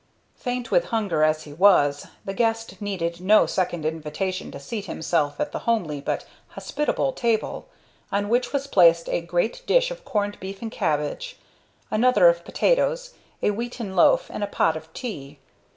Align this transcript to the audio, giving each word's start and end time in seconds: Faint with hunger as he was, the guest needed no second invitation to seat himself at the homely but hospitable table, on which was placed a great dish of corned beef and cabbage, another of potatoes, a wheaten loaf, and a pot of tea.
Faint 0.33 0.71
with 0.71 0.85
hunger 0.85 1.21
as 1.23 1.43
he 1.43 1.53
was, 1.53 2.07
the 2.25 2.33
guest 2.33 2.81
needed 2.81 3.21
no 3.21 3.45
second 3.45 3.85
invitation 3.85 4.49
to 4.49 4.59
seat 4.59 4.85
himself 4.85 5.39
at 5.39 5.51
the 5.51 5.59
homely 5.69 6.01
but 6.01 6.25
hospitable 6.47 7.13
table, 7.13 7.67
on 8.11 8.27
which 8.27 8.51
was 8.51 8.65
placed 8.65 9.07
a 9.09 9.21
great 9.21 9.61
dish 9.67 9.91
of 9.91 10.03
corned 10.03 10.39
beef 10.39 10.59
and 10.63 10.71
cabbage, 10.71 11.37
another 11.91 12.27
of 12.29 12.43
potatoes, 12.43 13.13
a 13.43 13.51
wheaten 13.51 13.95
loaf, 13.95 14.27
and 14.33 14.43
a 14.43 14.47
pot 14.47 14.75
of 14.75 14.91
tea. 14.93 15.37